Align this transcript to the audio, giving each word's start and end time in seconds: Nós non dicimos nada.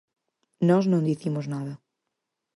Nós 0.69 0.83
non 0.91 1.05
dicimos 1.09 1.45
nada. 1.53 1.73